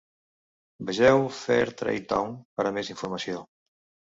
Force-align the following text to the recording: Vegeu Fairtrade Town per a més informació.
Vegeu 0.87 1.19
Fairtrade 1.41 2.03
Town 2.15 2.35
per 2.61 2.69
a 2.71 2.73
més 2.79 2.91
informació. 2.95 3.45